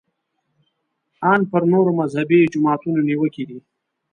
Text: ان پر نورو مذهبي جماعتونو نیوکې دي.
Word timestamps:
ان 1.29 1.39
پر 1.51 1.61
نورو 1.73 1.91
مذهبي 1.99 2.39
جماعتونو 2.53 2.99
نیوکې 3.09 3.43
دي. 3.49 3.59